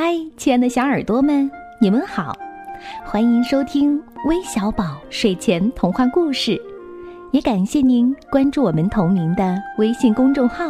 [0.00, 2.32] 嗨，亲爱的小耳朵们，你们好，
[3.04, 6.56] 欢迎收听微小宝睡前童话故事，
[7.32, 10.66] 也感谢您关注我们同名的微信公众号。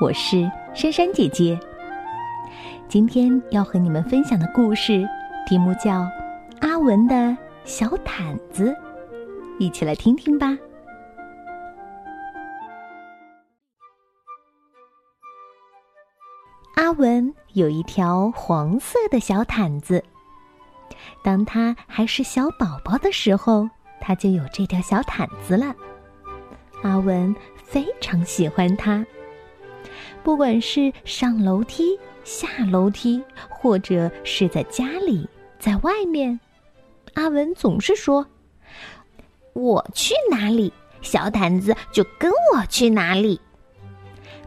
[0.00, 1.58] 我是珊珊姐姐。
[2.86, 5.04] 今天要和你们分享的故事
[5.44, 6.02] 题目叫
[6.60, 8.66] 《阿文的小毯子》，
[9.58, 10.56] 一起来听听吧。
[16.76, 20.02] 阿文有一条黄色的小毯子。
[21.22, 23.68] 当他还是小宝宝的时候，
[24.00, 25.74] 他就有这条小毯子了。
[26.82, 27.34] 阿文
[27.64, 29.06] 非常喜欢它，
[30.22, 36.38] 不管是上楼梯、下楼梯，或者是在家里、在外面，
[37.14, 38.26] 阿文总是说
[39.54, 40.72] ：“我去哪里，
[41.02, 43.40] 小毯子就跟我去哪里。”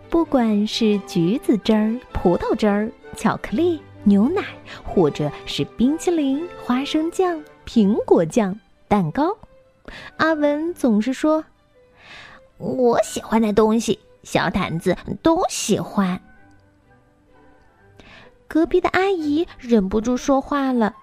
[0.09, 4.41] 不管是橘子汁儿、葡萄汁儿、巧克力、牛奶，
[4.83, 9.37] 或者是冰淇淋、花生酱、苹果酱、蛋糕，
[10.17, 11.45] 阿文总是说
[12.57, 16.19] ：“我喜欢的东西，小毯子都喜欢。”
[18.49, 20.95] 隔壁的阿姨忍不住说话了：“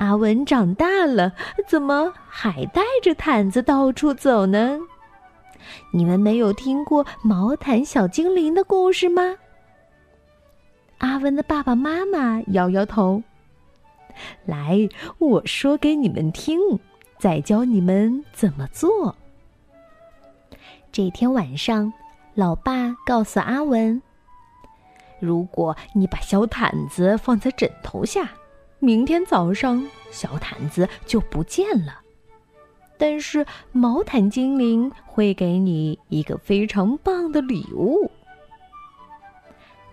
[0.00, 1.34] 阿文长大了，
[1.68, 4.80] 怎么还带着毯子到处走呢？”
[5.92, 9.36] 你们没有听过毛毯小精灵的故事吗？
[11.18, 13.20] 阿文的爸爸妈妈摇摇头。
[14.44, 14.88] 来，
[15.18, 16.60] 我说给你们听，
[17.18, 19.16] 再教你们怎么做。
[20.92, 21.92] 这天晚上，
[22.34, 24.00] 老爸告诉阿文
[25.18, 28.30] ：“如果你把小毯子放在枕头下，
[28.78, 32.00] 明天早上小毯子就不见了。”
[32.96, 38.08] 但是毛毯精灵会给你一个非常棒的礼物。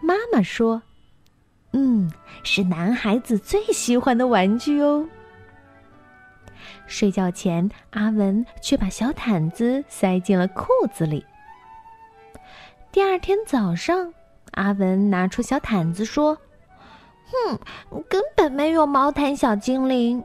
[0.01, 0.83] 妈妈说
[1.75, 2.09] ：“嗯，
[2.43, 5.05] 是男孩子最喜欢的玩具哦。”
[6.87, 11.25] 睡觉前，阿文却把小毯子塞进了裤子里。
[12.93, 14.13] 第二天早上，
[14.51, 16.37] 阿文拿出小毯子说
[17.49, 17.59] ：“哼，
[18.07, 20.23] 根本没有毛毯小精灵。”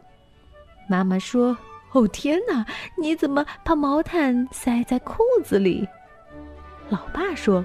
[0.89, 1.57] 妈妈说。
[1.93, 2.65] 哦天哪！
[2.97, 5.89] 你怎么把毛毯塞在裤子里？
[6.89, 7.65] 老爸说：“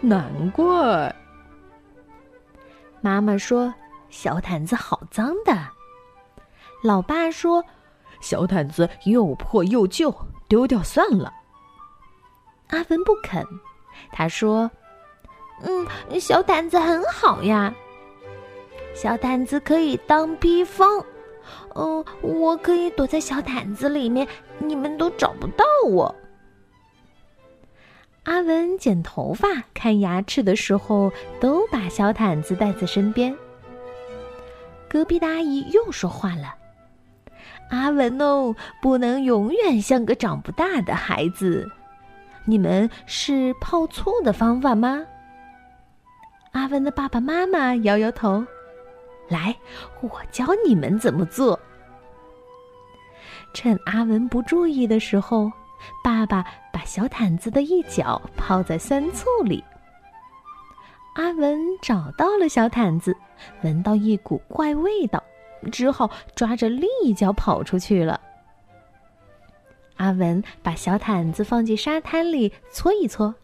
[0.00, 1.14] 难怪。”
[3.06, 3.72] 妈妈说
[4.10, 5.56] ：“小毯子好脏的。”
[6.82, 7.64] 老爸说
[8.20, 10.12] ：“小毯子又破又旧，
[10.48, 11.32] 丢掉算了。”
[12.70, 13.46] 阿文不肯，
[14.10, 14.68] 他说
[15.62, 15.86] ：“嗯，
[16.18, 17.72] 小毯子很好呀，
[18.92, 21.00] 小毯子可以当披风。”
[21.76, 24.26] 嗯，我可以躲在小毯子里面，
[24.58, 26.12] 你们都找不到我。
[28.26, 33.32] 阿文剪头发、看牙齿的时候，都把小毯子带在身边。
[34.88, 36.56] 隔壁的阿姨又说话了
[37.70, 41.70] ：“阿文哦，不能永远像个长不大的孩子。
[42.44, 45.06] 你们是泡醋的方法吗？”
[46.50, 48.44] 阿文的爸爸妈妈摇摇头。
[49.28, 49.54] 来，
[50.00, 51.58] 我教你们怎么做。
[53.54, 55.50] 趁阿文不注意的时候，
[56.02, 59.62] 爸爸把小毯子的一角泡在酸醋里。
[61.14, 63.16] 阿文找到了小毯子，
[63.62, 65.22] 闻到一股怪味道，
[65.72, 68.20] 只好抓着另一角跑出去了。
[69.96, 73.34] 阿文把小毯子放进沙滩里搓一搓，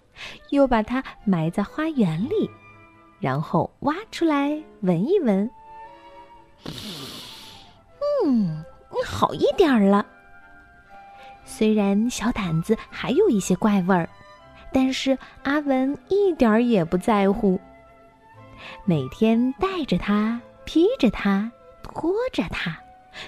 [0.51, 2.51] 又把它埋在花园里，
[3.19, 5.51] 然后挖出来闻一闻。
[8.27, 8.63] 嗯，
[9.07, 10.05] 好一点儿了。
[11.55, 14.09] 虽然小毯子还有一些怪味儿，
[14.73, 17.61] 但是阿文一点儿也不在乎。
[18.87, 21.53] 每天带着它，披着它，
[21.83, 22.75] 拖着它，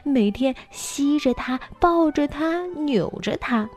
[0.02, 3.68] 每天吸着它，抱着它，扭着它。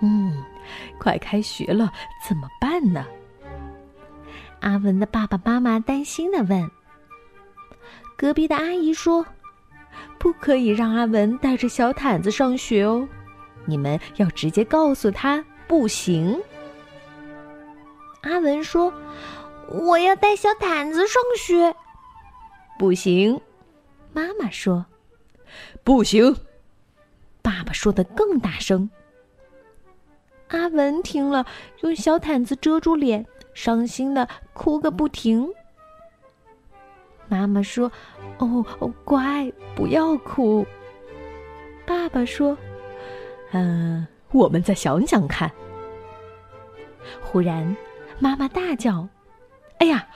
[0.00, 0.44] 嗯，
[0.98, 1.90] 快开学了，
[2.28, 3.06] 怎么办呢？
[4.60, 6.70] 阿文的爸爸妈妈担心的问。
[8.14, 9.24] 隔壁的阿姨说
[10.20, 13.08] ：“不可以让阿文带着小毯子上学哦，
[13.64, 16.38] 你们要直接告诉他不行。”
[18.20, 18.92] 阿文说
[19.72, 21.74] ：“我要带小毯子上学。”
[22.78, 23.40] 不行，
[24.12, 24.84] 妈妈说
[25.82, 26.36] ：“不行。”
[27.40, 28.90] 爸爸说的更大声。
[30.48, 31.46] 阿文听了，
[31.80, 33.24] 用小毯子遮住脸，
[33.54, 35.50] 伤心的哭个不停。
[37.30, 37.90] 妈妈说
[38.38, 40.66] ：“哦哦，乖，不要哭。”
[41.86, 42.58] 爸爸说
[43.52, 45.50] ：“嗯，我们再想想看。”
[47.22, 47.76] 忽然，
[48.18, 49.08] 妈妈大叫
[49.78, 50.06] ：“哎呀，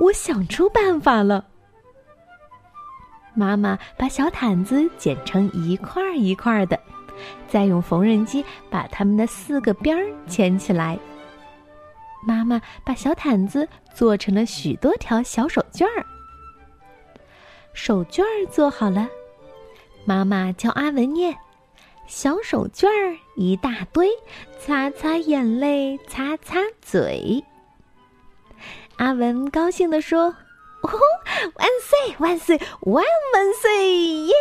[0.00, 1.44] 我想出办法了。
[3.34, 6.80] 妈妈把小毯子剪成一块一块的，
[7.48, 10.98] 再用缝纫机把它们的四个边儿牵起来。
[12.26, 16.04] 妈妈把小毯子做成了许多条小手绢儿。
[17.74, 19.08] 手绢儿做好了，
[20.04, 21.36] 妈妈教阿文念
[22.06, 24.08] ：“小手绢儿一大堆，
[24.58, 27.42] 擦擦眼泪，擦擦嘴。”
[28.96, 30.24] 阿文高兴地说
[30.82, 30.90] ：“哦，
[31.56, 33.04] 万岁万岁万
[33.34, 34.32] 万岁耶！”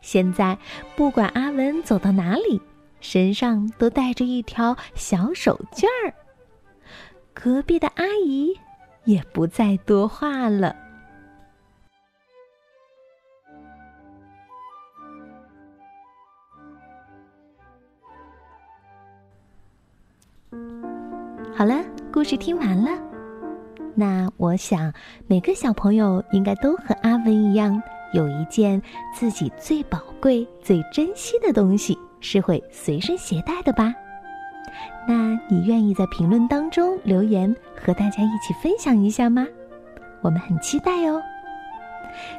[0.00, 0.56] 现在
[0.96, 2.60] 不管阿文走到哪里，
[3.00, 6.14] 身上都带着一条小手绢儿。
[7.34, 8.58] 隔壁的阿姨
[9.04, 10.74] 也不再多话了。
[21.54, 22.90] 好了，故事听完了。
[23.94, 24.90] 那我想，
[25.26, 27.80] 每个小朋友应该都和阿文一样，
[28.14, 28.80] 有一件
[29.14, 33.94] 自己最宝贵、最珍惜的东西，是会随身携带的吧？
[35.06, 39.46] 那你愿意在评论当中留言，和大家一起分享一下吗？
[40.22, 41.22] 我们很期待哦。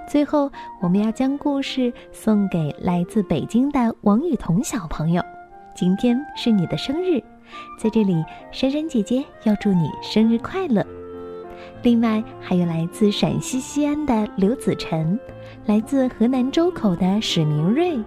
[0.08, 0.52] 最后，
[0.82, 5.24] 我们要将故事送给来自北京的王雨桐小朋友，
[5.76, 7.24] 今天是你的生日。
[7.78, 10.86] 在这里，珊珊姐姐要祝你生日快乐。
[11.82, 15.20] 另外，还有来自陕西西安的刘子晨，
[15.66, 18.00] 来自河南周口的史明瑞，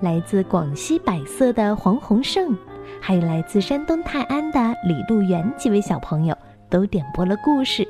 [0.00, 2.56] 来自广西百色的黄宏胜，
[3.00, 6.36] 还有来自山东泰安的李路元几位小朋友
[6.70, 7.86] 都点播了故事，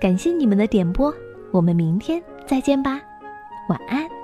[0.00, 1.12] 感谢你们的点播，
[1.52, 3.00] 我们明天再见吧，
[3.68, 4.19] 晚安。